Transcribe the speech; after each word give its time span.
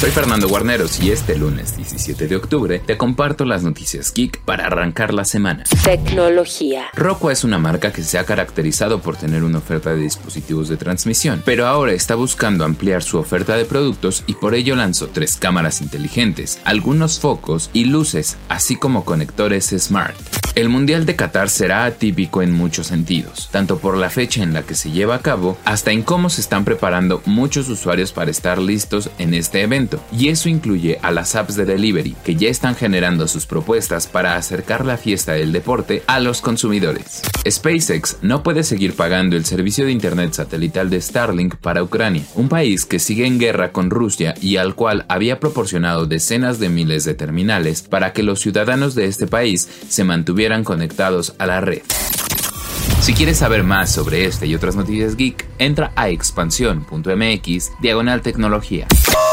Soy 0.00 0.12
Fernando 0.12 0.48
Guarneros 0.48 0.98
y 1.02 1.10
este 1.10 1.36
lunes 1.36 1.76
17 1.76 2.26
de 2.26 2.36
octubre 2.36 2.78
te 2.78 2.96
comparto 2.96 3.44
las 3.44 3.62
noticias 3.62 4.10
geek 4.14 4.40
para 4.46 4.64
arrancar 4.64 5.12
la 5.12 5.26
semana. 5.26 5.64
Tecnología. 5.84 6.86
Roku 6.94 7.28
es 7.28 7.44
una 7.44 7.58
marca 7.58 7.92
que 7.92 8.02
se 8.02 8.16
ha 8.16 8.24
caracterizado 8.24 9.02
por 9.02 9.18
tener 9.18 9.44
una 9.44 9.58
oferta 9.58 9.90
de 9.90 10.00
dispositivos 10.00 10.70
de 10.70 10.78
transmisión, 10.78 11.42
pero 11.44 11.66
ahora 11.66 11.92
está 11.92 12.14
buscando 12.14 12.64
ampliar 12.64 13.02
su 13.02 13.18
oferta 13.18 13.58
de 13.58 13.66
productos 13.66 14.24
y 14.26 14.32
por 14.32 14.54
ello 14.54 14.74
lanzó 14.74 15.08
tres 15.08 15.36
cámaras 15.36 15.82
inteligentes, 15.82 16.62
algunos 16.64 17.20
focos 17.20 17.68
y 17.74 17.84
luces, 17.84 18.38
así 18.48 18.76
como 18.76 19.04
conectores 19.04 19.66
smart. 19.66 20.16
El 20.56 20.68
Mundial 20.68 21.06
de 21.06 21.14
Qatar 21.14 21.48
será 21.48 21.84
atípico 21.84 22.42
en 22.42 22.50
muchos 22.50 22.88
sentidos, 22.88 23.48
tanto 23.52 23.78
por 23.78 23.96
la 23.96 24.10
fecha 24.10 24.42
en 24.42 24.52
la 24.52 24.62
que 24.62 24.74
se 24.74 24.90
lleva 24.90 25.14
a 25.14 25.22
cabo, 25.22 25.56
hasta 25.64 25.92
en 25.92 26.02
cómo 26.02 26.28
se 26.28 26.40
están 26.40 26.64
preparando 26.64 27.22
muchos 27.24 27.68
usuarios 27.68 28.10
para 28.10 28.32
estar 28.32 28.58
listos 28.58 29.10
en 29.18 29.32
este 29.32 29.62
evento, 29.62 30.02
y 30.10 30.28
eso 30.28 30.48
incluye 30.48 30.98
a 31.02 31.12
las 31.12 31.36
apps 31.36 31.54
de 31.54 31.66
delivery, 31.66 32.16
que 32.24 32.34
ya 32.34 32.48
están 32.48 32.74
generando 32.74 33.28
sus 33.28 33.46
propuestas 33.46 34.08
para 34.08 34.34
acercar 34.34 34.84
la 34.84 34.96
fiesta 34.96 35.34
del 35.34 35.52
deporte 35.52 36.02
a 36.08 36.18
los 36.18 36.40
consumidores. 36.40 37.22
SpaceX 37.48 38.16
no 38.20 38.42
puede 38.42 38.64
seguir 38.64 38.94
pagando 38.94 39.36
el 39.36 39.44
servicio 39.44 39.86
de 39.86 39.92
Internet 39.92 40.32
satelital 40.32 40.90
de 40.90 41.00
Starlink 41.00 41.56
para 41.56 41.82
Ucrania, 41.84 42.24
un 42.34 42.48
país 42.48 42.86
que 42.86 42.98
sigue 42.98 43.24
en 43.24 43.38
guerra 43.38 43.70
con 43.70 43.88
Rusia 43.88 44.34
y 44.40 44.56
al 44.56 44.74
cual 44.74 45.06
había 45.08 45.38
proporcionado 45.38 46.06
decenas 46.06 46.58
de 46.58 46.70
miles 46.70 47.04
de 47.04 47.14
terminales 47.14 47.82
para 47.82 48.12
que 48.12 48.24
los 48.24 48.40
ciudadanos 48.40 48.96
de 48.96 49.06
este 49.06 49.28
país 49.28 49.68
se 49.88 50.02
mantuvieran 50.02 50.39
conectados 50.64 51.34
a 51.38 51.46
la 51.46 51.60
red. 51.60 51.82
Si 53.00 53.14
quieres 53.14 53.38
saber 53.38 53.62
más 53.62 53.92
sobre 53.92 54.24
este 54.24 54.46
y 54.46 54.54
otras 54.54 54.76
noticias 54.76 55.16
geek, 55.16 55.46
entra 55.58 55.92
a 55.96 56.08
expansión.mx 56.08 57.72
diagonal 57.80 58.22
tecnología. 58.22 58.86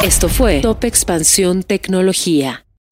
Esto 0.04 0.30
fue 0.30 0.60
Top 0.62 0.84
Expansión 0.84 1.64
Tecnología. 1.64 2.67